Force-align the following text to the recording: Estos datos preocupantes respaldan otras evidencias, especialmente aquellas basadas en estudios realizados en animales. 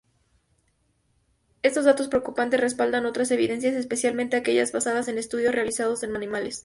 Estos 1.61 1.85
datos 1.85 2.07
preocupantes 2.07 2.59
respaldan 2.59 3.05
otras 3.05 3.29
evidencias, 3.29 3.75
especialmente 3.75 4.35
aquellas 4.35 4.71
basadas 4.71 5.07
en 5.09 5.19
estudios 5.19 5.53
realizados 5.53 6.01
en 6.01 6.15
animales. 6.15 6.59